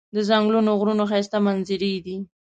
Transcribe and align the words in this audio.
د 0.15 0.17
ځنګلي 0.29 0.71
غرونو 0.79 1.03
ښایسته 1.09 1.37
منظرې 1.45 1.93
دي. 2.05 2.17